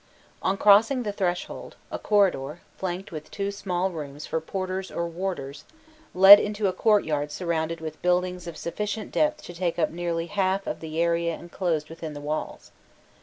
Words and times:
On 0.41 0.57
crossing 0.57 1.03
the 1.03 1.11
threshold, 1.11 1.75
a 1.91 1.99
corridor, 1.99 2.61
flanked 2.75 3.11
with 3.11 3.29
two 3.29 3.51
small 3.51 3.91
rooms 3.91 4.25
for 4.25 4.41
porters 4.41 4.89
or 4.89 5.07
warders, 5.07 5.63
led 6.15 6.39
into 6.39 6.65
a 6.65 6.73
courtyard 6.73 7.31
surrounded 7.31 7.81
with 7.81 8.01
buildings 8.01 8.47
of 8.47 8.57
sufficient 8.57 9.11
depth 9.11 9.43
to 9.43 9.53
take 9.53 9.77
up 9.77 9.91
nearly 9.91 10.25
half 10.25 10.65
of 10.65 10.79
the 10.79 10.99
area 10.99 11.35
enclosed 11.37 11.87
within 11.87 12.13
the 12.15 12.19
walls. 12.19 12.71